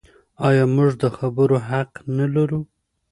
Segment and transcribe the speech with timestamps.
[0.47, 2.61] آیا موږ د خبرو حق نلرو؟